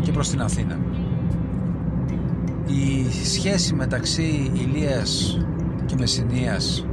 και 0.00 0.12
προς 0.12 0.28
την 0.28 0.40
Αθήνα. 0.40 0.78
Η 2.66 3.10
σχέση 3.24 3.74
μεταξύ 3.74 4.50
Ηλίας 4.54 5.38
και 5.86 5.94
Μεσσηνίας 5.98 6.86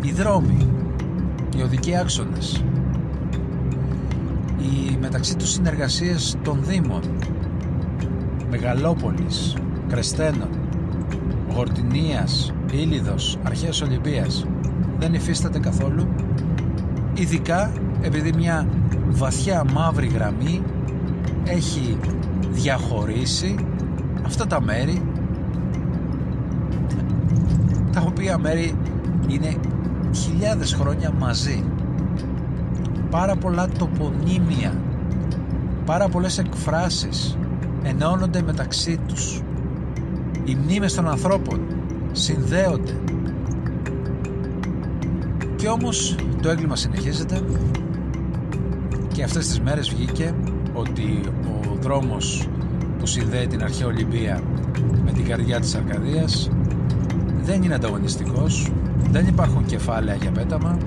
οι 0.00 0.12
δρόμοι 0.12 0.70
οι 1.56 1.62
οδικοί 1.62 1.96
άξονες 1.96 2.64
οι 4.64 4.96
μεταξύ 5.00 5.36
τους 5.36 5.50
συνεργασίες 5.50 6.36
των 6.42 6.58
Δήμων 6.62 7.02
Μεγαλόπολης, 8.50 9.56
Κρεστένων 9.88 10.48
Γορτινίας, 11.54 12.52
Ήλιδος, 12.72 13.38
Αρχαίας 13.42 13.82
Ολυμπίας 13.82 14.46
δεν 14.98 15.14
υφίσταται 15.14 15.58
καθόλου 15.58 16.08
ειδικά 17.14 17.72
επειδή 18.02 18.32
μια 18.32 18.68
βαθιά 19.08 19.64
μαύρη 19.72 20.06
γραμμή 20.06 20.62
έχει 21.44 21.98
διαχωρίσει 22.50 23.54
αυτά 24.26 24.46
τα 24.46 24.60
μέρη. 24.62 25.02
Τα 27.92 28.00
οποία 28.00 28.38
μέρη 28.38 28.74
είναι 29.28 29.56
χιλιάδες 30.14 30.74
χρόνια 30.74 31.12
μαζί 31.18 31.64
πάρα 33.14 33.36
πολλά 33.36 33.68
τοπονύμια 33.68 34.72
πάρα 35.84 36.08
πολλές 36.08 36.38
εκφράσεις 36.38 37.38
ενώνονται 37.82 38.42
μεταξύ 38.42 38.98
τους. 39.08 39.42
Οι 40.44 40.54
μνήμες 40.54 40.94
των 40.94 41.08
ανθρώπων 41.08 41.60
συνδέονται. 42.12 43.00
Και 45.56 45.68
όμως 45.68 46.16
το 46.42 46.48
έγκλημα 46.48 46.76
συνεχίζεται. 46.76 47.40
Και 49.12 49.22
αυτές 49.22 49.46
τις 49.46 49.60
μέρες 49.60 49.88
βγήκε 49.88 50.34
ότι 50.72 51.20
ο 51.46 51.76
δρόμος 51.80 52.48
που 52.98 53.06
συνδέει 53.06 53.46
την 53.46 53.62
αρχαία 53.62 53.86
Ολυμπία 53.86 54.40
με 55.04 55.12
την 55.12 55.24
καρδιά 55.24 55.60
της 55.60 55.74
Αρκαδίας 55.74 56.50
δεν 57.42 57.62
είναι 57.62 57.74
ανταγωνιστικός 57.74 58.72
δεν 59.10 59.26
υπάρχουν 59.26 59.64
κεφάλαια 59.64 60.14
για 60.14 60.30
πέταμα. 60.30 60.78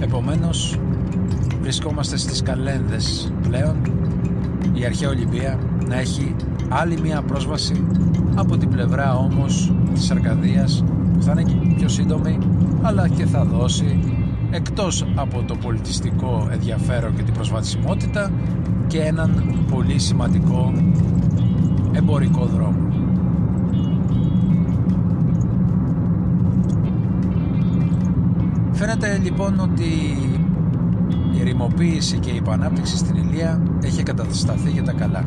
Επομένως 0.00 0.78
βρισκόμαστε 1.62 2.16
στις 2.16 2.42
καλένδες 2.42 3.32
πλέον 3.48 3.76
η 4.72 4.84
αρχαία 4.84 5.08
Ολυμπία 5.08 5.58
να 5.88 5.98
έχει 5.98 6.34
άλλη 6.68 7.00
μία 7.00 7.22
πρόσβαση 7.22 7.84
από 8.34 8.56
την 8.56 8.68
πλευρά 8.68 9.14
όμως 9.16 9.72
της 9.94 10.10
Αρκαδίας 10.10 10.84
που 11.12 11.22
θα 11.22 11.34
είναι 11.38 11.74
πιο 11.76 11.88
σύντομη 11.88 12.38
αλλά 12.82 13.08
και 13.08 13.26
θα 13.26 13.44
δώσει 13.44 13.98
εκτός 14.50 15.06
από 15.14 15.42
το 15.42 15.56
πολιτιστικό 15.56 16.48
ενδιαφέρον 16.52 17.16
και 17.16 17.22
την 17.22 17.34
προσβασιμότητα 17.34 18.30
και 18.86 18.98
έναν 18.98 19.58
πολύ 19.70 19.98
σημαντικό 19.98 20.72
εμπορικό 21.92 22.44
δρόμο. 22.44 22.92
Φαίνεται 28.72 29.20
λοιπόν 29.22 29.60
ότι 29.60 29.84
η 31.62 31.64
ερημοποίηση 31.64 32.18
και 32.18 32.30
η 32.30 32.36
επανάπτυξη 32.36 32.96
στην 32.96 33.16
Ηλία 33.16 33.62
έχει 33.82 34.02
κατασταθεί 34.02 34.70
για 34.70 34.82
τα 34.82 34.92
καλά. 34.92 35.24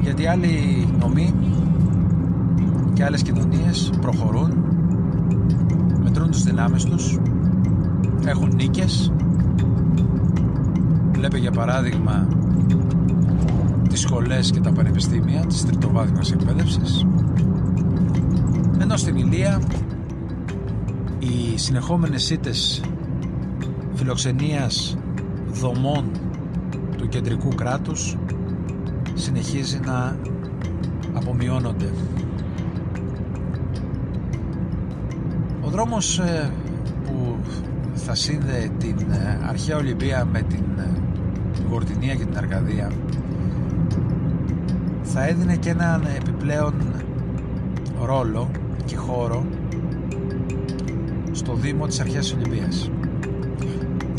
Γιατί 0.00 0.26
άλλοι 0.26 0.88
νομοί 1.00 1.34
και 2.92 3.04
άλλες 3.04 3.22
κοινωνίες 3.22 3.92
προχωρούν, 4.00 4.64
μετρούν 6.02 6.30
τους 6.30 6.42
δυνάμεις 6.42 6.84
τους, 6.84 7.18
έχουν 8.24 8.52
νίκες. 8.54 9.12
Βλέπε 11.12 11.38
για 11.38 11.50
παράδειγμα 11.50 12.28
τις 13.88 14.00
σχολές 14.00 14.50
και 14.50 14.60
τα 14.60 14.72
πανεπιστήμια 14.72 15.40
της 15.46 15.64
τριτοβάθμιας 15.64 16.32
εκπαίδευσης. 16.32 17.06
Ενώ 18.78 18.96
στην 18.96 19.16
Ηλία 19.16 19.60
οι 21.18 21.58
συνεχόμενες 21.58 22.22
σύντες 22.22 22.82
φιλοξενίας 24.02 24.96
δομών 25.52 26.10
του 26.96 27.08
κεντρικού 27.08 27.48
κράτους 27.48 28.16
συνεχίζει 29.14 29.80
να 29.84 30.16
απομειώνονται. 31.12 31.92
Ο 35.60 35.68
δρόμος 35.68 36.18
ε, 36.18 36.50
που 37.04 37.36
θα 37.94 38.14
σύνδεε 38.14 38.70
την 38.78 38.96
ε, 39.10 39.38
αρχαία 39.48 39.76
Ολυμπία 39.76 40.24
με 40.32 40.42
την 40.42 40.64
ε, 40.78 40.90
Γορτινία 41.70 42.14
και 42.14 42.24
την 42.24 42.36
Αρκαδία 42.36 42.90
θα 45.02 45.26
έδινε 45.26 45.56
και 45.56 45.70
έναν 45.70 46.06
επιπλέον 46.16 46.74
ρόλο 48.04 48.50
και 48.84 48.96
χώρο 48.96 49.44
στο 51.32 51.54
Δήμο 51.54 51.86
της 51.86 52.00
Αρχαίας 52.00 52.32
Ολυμπίας 52.32 52.90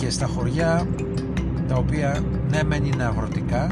και 0.04 0.10
στα 0.10 0.26
χωριά 0.26 0.88
τα 1.68 1.76
οποία 1.76 2.24
ναι 2.50 2.64
μεν 2.64 2.84
είναι 2.86 3.04
αγροτικά 3.04 3.68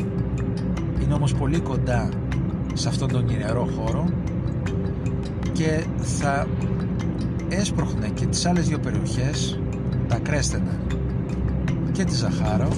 είναι 1.03 1.13
όμως 1.13 1.33
πολύ 1.33 1.59
κοντά 1.59 2.09
σε 2.73 2.87
αυτόν 2.87 3.11
τον 3.11 3.29
ιερό 3.29 3.67
χώρο 3.75 4.05
και 5.53 5.83
θα 5.97 6.47
έσπροχνε 7.49 8.07
και 8.13 8.25
τις 8.25 8.45
άλλες 8.45 8.67
δύο 8.67 8.79
περιοχές 8.79 9.59
τα 10.07 10.19
Κρέστενα 10.19 10.79
και 11.91 12.03
τη 12.03 12.15
Ζαχάρο 12.15 12.69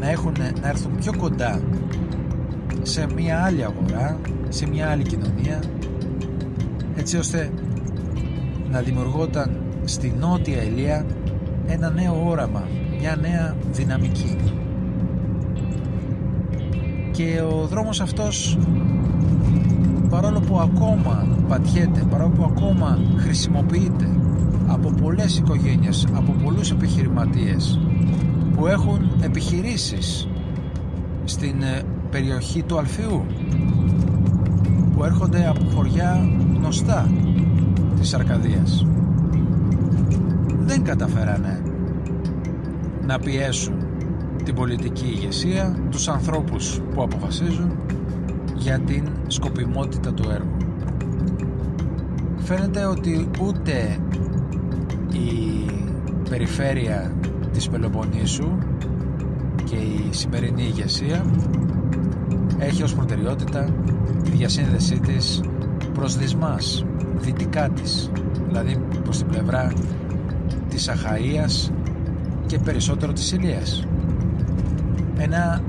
να, 0.00 0.10
έχουν, 0.10 0.34
να 0.60 0.68
έρθουν 0.68 0.96
πιο 0.96 1.12
κοντά 1.16 1.60
σε 2.82 3.06
μια 3.14 3.44
άλλη 3.44 3.64
αγορά 3.64 4.18
σε 4.48 4.68
μια 4.68 4.90
άλλη 4.90 5.02
κοινωνία 5.02 5.62
έτσι 6.96 7.16
ώστε 7.16 7.50
να 8.70 8.80
δημιουργόταν 8.80 9.60
στη 9.84 10.14
Νότια 10.18 10.62
Ηλία 10.62 11.06
ένα 11.68 11.90
νέο 11.90 12.24
όραμα, 12.26 12.62
μια 13.00 13.16
νέα 13.16 13.56
δυναμική. 13.72 14.36
Και 17.10 17.40
ο 17.40 17.66
δρόμος 17.66 18.00
αυτός 18.00 18.58
παρόλο 20.08 20.40
που 20.40 20.58
ακόμα 20.58 21.26
πατιέται, 21.48 22.04
παρόλο 22.10 22.30
που 22.30 22.44
ακόμα 22.44 22.98
χρησιμοποιείται 23.16 24.08
από 24.66 24.90
πολλές 24.90 25.38
οικογένειες, 25.38 26.06
από 26.14 26.32
πολλούς 26.32 26.70
επιχειρηματίες 26.70 27.80
που 28.56 28.66
έχουν 28.66 29.10
επιχειρήσεις 29.20 30.28
στην 31.24 31.62
ε, 31.62 31.82
περιοχή 32.10 32.62
του 32.62 32.78
Αλφιού 32.78 33.24
που 34.94 35.04
έρχονται 35.04 35.48
από 35.48 35.64
χωριά 35.74 36.28
γνωστά 36.56 37.10
της 38.00 38.14
Αρκαδίας 38.14 38.86
δεν 40.78 40.86
καταφέρανε 40.86 41.62
να 43.06 43.18
πιέσουν 43.18 43.74
την 44.44 44.54
πολιτική 44.54 45.06
ηγεσία, 45.06 45.76
τους 45.90 46.08
ανθρώπους 46.08 46.80
που 46.94 47.02
αποφασίζουν 47.02 47.78
για 48.56 48.78
την 48.78 49.08
σκοπιμότητα 49.26 50.14
του 50.14 50.30
έργου. 50.30 50.56
Φαίνεται 52.36 52.84
ότι 52.84 53.30
ούτε 53.40 53.98
η 55.12 55.66
περιφέρεια 56.28 57.12
της 57.52 57.68
Πελοποννήσου 57.68 58.58
και 59.64 59.76
η 59.76 60.08
σημερινή 60.10 60.62
ηγεσία 60.62 61.24
έχει 62.58 62.82
ως 62.82 62.94
προτεραιότητα 62.94 63.68
τη 64.22 64.30
διασύνδεσή 64.30 65.00
της 65.00 65.40
προς 65.92 66.16
δυσμάς, 66.16 66.84
δυτικά 67.16 67.68
της, 67.68 68.10
δηλαδή 68.46 68.80
προς 69.02 69.18
την 69.18 69.26
πλευρά 69.26 69.72
της 70.68 70.88
Αχαΐας 70.88 71.70
και 72.46 72.58
περισσότερο 72.58 73.12
της 73.12 73.32
Ηλίας. 73.32 73.86
Ένα 75.18 75.62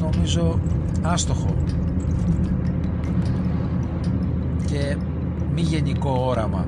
νομίζω 0.00 0.60
άστοχο 1.02 1.54
και 4.66 4.96
μη 5.54 5.60
γενικό 5.60 6.24
όραμα 6.26 6.66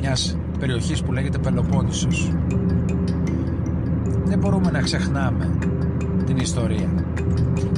μιας 0.00 0.36
περιοχής 0.58 1.02
που 1.02 1.12
λέγεται 1.12 1.38
Πελοπόννησος. 1.38 2.32
Δεν 4.24 4.38
μπορούμε 4.38 4.70
να 4.70 4.80
ξεχνάμε 4.80 5.58
την 6.26 6.36
ιστορία. 6.36 6.88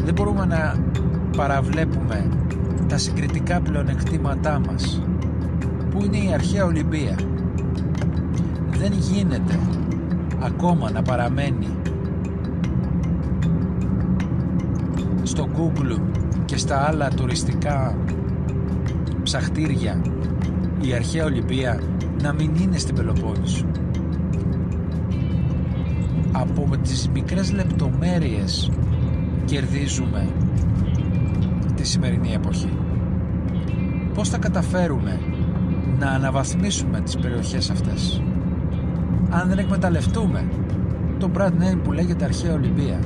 Δεν 0.04 0.14
μπορούμε 0.14 0.44
να 0.44 0.74
παραβλέπουμε 1.36 2.28
τα 2.88 2.98
συγκριτικά 2.98 3.60
πλεονεκτήματά 3.60 4.60
μας 4.66 5.02
που 5.90 6.04
είναι 6.04 6.16
η 6.16 6.32
αρχαία 6.34 6.64
Ολυμπία; 6.64 7.16
Δεν 8.78 8.92
γίνεται 8.92 9.58
ακόμα 10.42 10.90
να 10.90 11.02
παραμένει 11.02 11.68
στο 15.22 15.48
Google 15.56 16.00
και 16.44 16.56
στα 16.56 16.88
άλλα 16.88 17.08
τουριστικά 17.08 17.96
ψαχτήρια 19.22 20.02
η 20.80 20.92
αρχαία 20.94 21.24
Ολυμπία 21.24 21.80
να 22.22 22.32
μην 22.32 22.54
είναι 22.54 22.78
στην 22.78 22.94
Πελοπόννησο. 22.94 23.64
Από 26.32 26.76
τις 26.82 27.08
μικρές 27.08 27.52
λεπτομέρειες 27.52 28.70
κερδίζουμε 29.44 30.26
τη 31.74 31.86
σημερινή 31.86 32.32
εποχή. 32.32 32.78
Πώς 34.14 34.28
θα 34.28 34.38
καταφέρουμε 34.38 35.20
να 35.98 36.06
αναβαθμίσουμε 36.06 37.00
τις 37.00 37.16
περιοχές 37.16 37.70
αυτές; 37.70 38.22
Αν 39.40 39.48
δεν 39.48 39.58
εκμεταλλευτούμε 39.58 40.44
το 41.18 41.30
brand 41.36 41.48
name 41.62 41.78
που 41.84 41.92
λέγεται 41.92 42.24
Αρχαία 42.24 42.52
Ολυμπία 42.52 42.98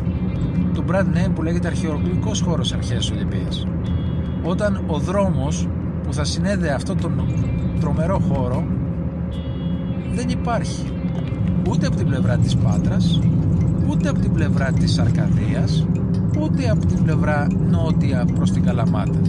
το 0.75 0.85
brand 0.91 1.17
name 1.17 1.31
που 1.35 1.43
λέγεται 1.43 1.67
Αρχαιολογικός 1.67 2.41
χώρος 2.41 2.73
Αρχαίας 2.73 3.11
Ολυμπίας 3.11 3.67
όταν 4.43 4.85
ο 4.87 4.99
δρόμος 4.99 5.69
που 6.03 6.15
θα 6.15 6.25
συνέδεε 6.25 6.73
αυτό 6.73 6.95
τον 6.95 7.25
τρομερό 7.81 8.19
χώρο 8.19 8.65
δεν 10.15 10.29
υπάρχει. 10.29 10.93
Ούτε 11.71 11.87
από 11.87 11.97
την 11.97 12.07
πλευρά 12.07 12.37
της 12.37 12.57
Πάτρας 12.57 13.21
ούτε 13.89 14.09
από 14.09 14.19
την 14.19 14.33
πλευρά 14.33 14.73
της 14.73 14.99
Αρκαδίας 14.99 15.87
ούτε 16.41 16.71
από 16.71 16.87
την 16.87 17.03
πλευρά 17.03 17.47
νότια 17.71 18.25
προς 18.35 18.51
την 18.51 18.63
Καλαμάτα. 18.65 19.21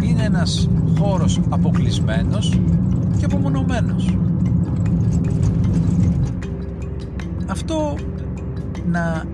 Είναι 0.00 0.22
ένας 0.22 0.68
χώρος 0.98 1.40
αποκλεισμένος 1.48 2.60
και 3.18 3.24
απομονωμένος 3.24 4.16
αυτό 7.54 7.94
να 8.86 9.24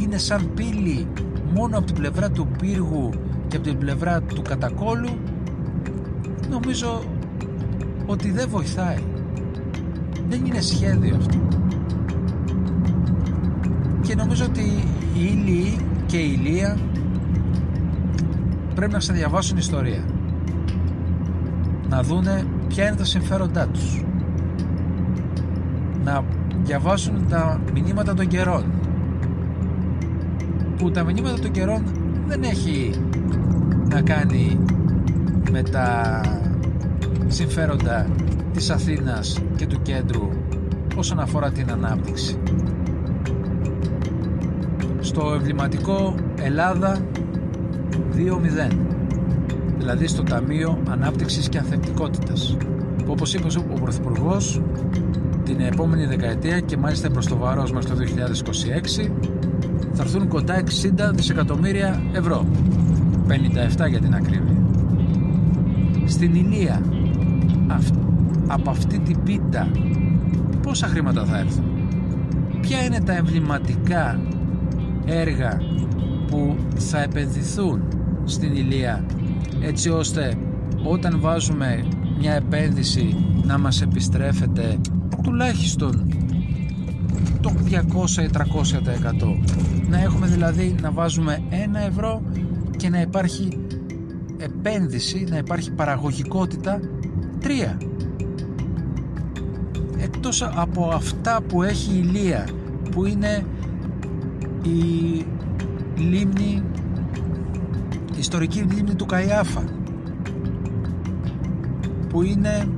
είναι 0.00 0.18
σαν 0.18 0.50
πύλη 0.54 1.06
μόνο 1.54 1.78
από 1.78 1.86
την 1.86 1.94
πλευρά 1.94 2.30
του 2.30 2.48
πύργου 2.58 3.10
και 3.48 3.56
από 3.56 3.66
την 3.66 3.78
πλευρά 3.78 4.20
του 4.20 4.42
κατακόλου 4.42 5.08
νομίζω 6.50 7.02
ότι 8.06 8.30
δεν 8.30 8.48
βοηθάει. 8.48 8.98
Δεν 10.28 10.44
είναι 10.44 10.60
σχέδιο 10.60 11.16
αυτό. 11.16 11.38
Και 14.00 14.14
νομίζω 14.14 14.44
ότι 14.44 14.60
οι 15.14 15.24
Ήλιοι 15.24 15.78
και 16.06 16.16
η 16.16 16.38
Ηλία 16.38 16.78
πρέπει 18.74 18.92
να 18.92 19.14
διαβάσουν 19.14 19.56
ιστορία. 19.56 20.04
Να 21.88 22.02
δούνε 22.02 22.46
ποια 22.68 22.86
είναι 22.86 22.96
τα 22.96 23.04
συμφέροντά 23.04 23.66
τους. 23.66 24.04
Να 26.04 26.24
διαβάσουν 26.64 27.28
τα 27.28 27.60
μηνύματα 27.72 28.14
των 28.14 28.26
καιρών 28.26 28.64
που 30.76 30.90
τα 30.90 31.04
μηνύματα 31.04 31.38
των 31.38 31.50
καιρών 31.50 31.82
δεν 32.26 32.42
έχει 32.42 32.94
να 33.88 34.02
κάνει 34.02 34.58
με 35.50 35.62
τα 35.62 36.20
συμφέροντα 37.26 38.06
της 38.52 38.70
Αθήνας 38.70 39.38
και 39.56 39.66
του 39.66 39.82
κέντρου 39.82 40.28
όσον 40.96 41.20
αφορά 41.20 41.50
την 41.50 41.70
ανάπτυξη. 41.70 42.38
Στο 45.00 45.32
εμβληματικό 45.34 46.14
Ελλάδα 46.36 46.98
2.0 48.16 48.76
δηλαδή 49.78 50.06
στο 50.06 50.22
Ταμείο 50.22 50.78
Ανάπτυξης 50.90 51.48
και 51.48 51.58
Ανθεκτικότητας 51.58 52.56
που 52.96 53.12
όπως 53.12 53.34
είπε 53.34 53.46
ο 53.58 53.80
Πρωθυπουργός 53.80 54.60
την 55.56 55.66
επόμενη 55.66 56.06
δεκαετία 56.06 56.60
και 56.60 56.76
μάλιστα 56.76 57.10
προς 57.10 57.26
το 57.26 57.36
βάρος 57.36 57.72
μας 57.72 57.86
το 57.86 57.94
2026 59.04 59.10
θα 59.92 60.02
έρθουν 60.02 60.28
κοντά 60.28 60.62
60 60.62 60.64
δισεκατομμύρια 61.14 62.02
ευρώ. 62.12 62.46
57 63.28 63.88
για 63.88 64.00
την 64.00 64.14
ακρίβεια. 64.14 64.56
Στην 66.06 66.34
Ηλία 66.34 66.82
από 68.46 68.70
αυτή 68.70 68.98
την 68.98 69.22
πίτα 69.22 69.70
πόσα 70.62 70.86
χρήματα 70.86 71.24
θα 71.24 71.38
έρθουν; 71.38 71.64
Ποια 72.60 72.84
είναι 72.84 73.00
τα 73.00 73.16
εμβληματικά 73.16 74.20
έργα 75.04 75.60
που 76.26 76.56
θα 76.76 77.02
επενδυθούν 77.02 77.82
στην 78.24 78.52
Ηλία 78.54 79.04
έτσι 79.60 79.90
ώστε 79.90 80.34
όταν 80.82 81.20
βάζουμε 81.20 81.84
μια 82.18 82.32
επένδυση 82.32 83.16
να 83.44 83.58
μας 83.58 83.82
επιστρέφεται 83.82 84.78
τουλάχιστον 85.22 86.08
το 87.40 87.52
200 87.70 88.22
ή 88.22 88.30
300% 88.32 88.42
να 89.88 90.00
έχουμε 90.00 90.26
δηλαδή 90.26 90.74
να 90.80 90.90
βάζουμε 90.90 91.42
ένα 91.50 91.80
ευρώ 91.80 92.22
και 92.76 92.88
να 92.88 93.00
υπάρχει 93.00 93.58
επένδυση, 94.38 95.26
να 95.30 95.36
υπάρχει 95.36 95.72
παραγωγικότητα 95.72 96.80
τρία. 97.40 97.78
Εκτός 99.98 100.42
από 100.42 100.90
αυτά 100.94 101.42
που 101.48 101.62
έχει 101.62 101.98
η 101.98 102.02
Λία 102.02 102.48
που 102.90 103.04
είναι 103.06 103.44
η 104.62 105.24
λίμνη 105.96 106.62
η 108.14 108.18
ιστορική 108.18 108.58
λίμνη 108.60 108.94
του 108.94 109.06
Καϊάφα 109.06 109.64
που 112.08 112.22
είναι 112.22 112.68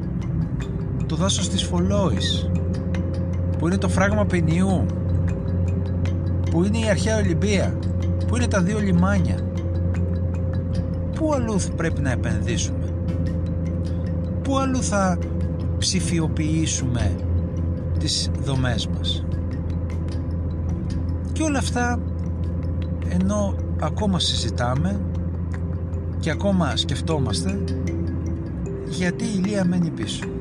το 1.07 1.17
δάσος 1.17 1.49
της 1.49 1.63
Φολόης 1.63 2.51
που 3.59 3.67
είναι 3.67 3.79
το 3.79 3.89
φράγμα 3.89 4.25
Πενιού 4.25 4.87
που 6.51 6.65
είναι 6.65 6.79
η 6.79 6.89
αρχαία 6.89 7.17
Ολυμπία 7.17 7.79
που 8.27 8.37
είναι 8.37 8.47
τα 8.47 8.63
δύο 8.63 8.79
λιμάνια. 8.79 9.39
Πού 11.15 11.35
αλλού 11.35 11.57
πρέπει 11.77 12.01
να 12.01 12.11
επενδύσουμε; 12.11 12.93
Πού 14.43 14.59
αλλού 14.59 14.83
θα 14.83 15.19
ψηφιοποιήσουμε 15.79 17.17
τις 17.99 18.31
δομές 18.43 18.87
μας; 18.87 19.25
Και 21.33 21.43
όλα 21.43 21.59
αυτά 21.59 22.01
ενώ 23.09 23.55
ακόμα 23.81 24.19
συζητάμε 24.19 25.01
και 26.21 26.31
ακόμα 26.31 26.77
σκεφτόμαστε 26.77 27.65
γιατί 28.89 29.25
η 29.25 29.33
Ηλία 29.37 29.65
μένει 29.65 29.91
πίσω 29.91 30.34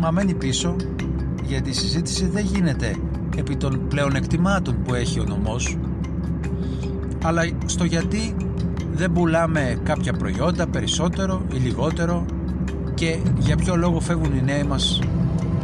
μα 0.00 0.10
μένει 0.10 0.34
πίσω 0.34 0.76
γιατί 1.44 1.70
η 1.70 1.72
συζήτηση 1.72 2.26
δεν 2.26 2.44
γίνεται 2.44 2.96
επί 3.36 3.56
των 3.56 3.88
πλέον 3.88 4.14
εκτιμάτων 4.14 4.82
που 4.82 4.94
έχει 4.94 5.20
ο 5.20 5.24
νομός 5.24 5.76
αλλά 7.24 7.42
στο 7.66 7.84
γιατί 7.84 8.34
δεν 8.92 9.12
πουλάμε 9.12 9.78
κάποια 9.82 10.12
προϊόντα 10.12 10.66
περισσότερο 10.66 11.42
ή 11.52 11.56
λιγότερο 11.56 12.26
και 12.94 13.18
για 13.38 13.56
ποιο 13.56 13.76
λόγο 13.76 14.00
φεύγουν 14.00 14.34
οι 14.34 14.42
νέοι 14.42 14.62
μας 14.62 15.00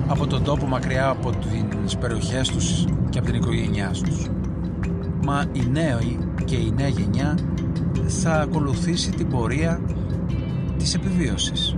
από 0.06 0.26
τον 0.26 0.44
τόπο 0.44 0.66
μακριά 0.66 1.08
από 1.08 1.32
τις 1.84 1.96
περιοχές 1.96 2.48
τους 2.48 2.84
και 3.10 3.18
από 3.18 3.26
την 3.26 3.36
οικογένειά 3.36 3.90
τους. 4.04 4.26
Μα 5.24 5.44
οι 5.52 5.68
νέοι 5.72 6.18
και 6.44 6.56
η 6.56 6.72
νέα 6.76 6.88
γενιά 6.88 7.38
θα 8.06 8.32
ακολουθήσει 8.40 9.10
την 9.10 9.28
πορεία 9.28 9.80
της 10.78 10.94
επιβίωσης. 10.94 11.76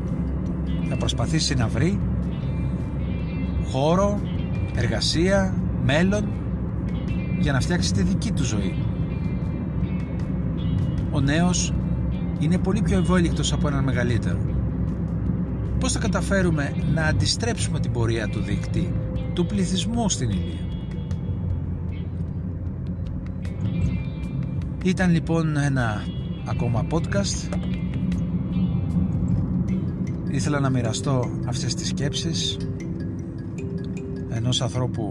Θα 0.88 0.96
προσπαθήσει 0.96 1.54
να 1.54 1.68
βρει 1.68 2.00
χώρο, 3.70 4.20
εργασία, 4.74 5.54
μέλλον 5.84 6.28
για 7.38 7.52
να 7.52 7.60
φτιάξει 7.60 7.92
τη 7.92 8.02
δική 8.02 8.32
του 8.32 8.44
ζωή. 8.44 8.74
Ο 11.10 11.20
νέος 11.20 11.74
είναι 12.38 12.58
πολύ 12.58 12.82
πιο 12.82 12.98
ευέλικτος 12.98 13.52
από 13.52 13.68
έναν 13.68 13.84
μεγαλύτερο. 13.84 14.38
Πώς 15.80 15.92
θα 15.92 15.98
καταφέρουμε 15.98 16.74
να 16.94 17.04
αντιστρέψουμε 17.04 17.80
την 17.80 17.92
πορεία 17.92 18.28
του 18.28 18.40
δίκτυ 18.40 18.92
του 19.32 19.46
πληθυσμού 19.46 20.08
στην 20.08 20.30
Ηλία. 20.30 20.60
Ήταν 24.84 25.10
λοιπόν 25.10 25.56
ένα 25.56 26.02
ακόμα 26.46 26.86
podcast 26.90 27.48
ήθελα 30.30 30.60
να 30.60 30.70
μοιραστώ 30.70 31.30
αυτές 31.46 31.74
τις 31.74 31.88
σκέψεις 31.88 32.56
ενός 34.46 34.60
ανθρώπου 34.60 35.10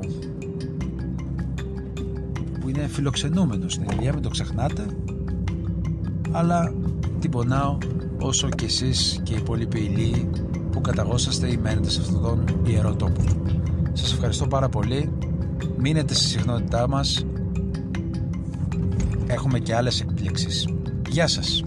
που 2.60 2.70
είναι 2.70 2.88
φιλοξενούμενος 2.88 3.74
στην 3.74 3.86
Ηλία, 3.90 4.14
μην 4.14 4.22
το 4.22 4.30
ξεχνάτε 4.30 4.86
αλλά 6.32 6.74
την 7.20 7.32
πονάω 7.32 7.78
όσο 8.20 8.50
και 8.50 8.66
εσείς 8.66 9.20
και 9.24 9.34
οι 9.34 9.38
υπόλοιποι 9.38 9.80
ηλίοι 9.80 10.30
που 10.72 10.82
καταγόσαστε 10.82 11.48
ή 11.48 11.58
μένετε 11.58 11.90
σε 11.90 12.02
αυτόν 12.02 12.22
τον 12.22 12.66
ιερό 12.66 12.96
τόπο. 12.96 13.22
Σας 13.94 14.14
ευχαριστώ 14.14 14.48
πάρα 14.48 14.70
πολύ. 14.70 15.12
Μείνετε 15.78 16.14
στη 16.14 16.26
συχνότητά 16.26 16.88
μας. 16.88 17.26
Έχουμε 19.28 19.60
και 19.60 19.76
άλλες 19.76 20.02
εκπλήξεις. 20.02 20.68
Γεια 21.10 21.28
σας. 21.28 21.64